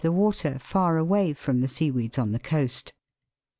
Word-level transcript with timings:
the 0.01 0.11
water 0.11 0.57
far 0.57 0.97
away 0.97 1.31
from 1.31 1.61
the 1.61 1.67
seaweeds 1.67 2.17
on 2.17 2.31
the 2.31 2.39
coast. 2.39 2.91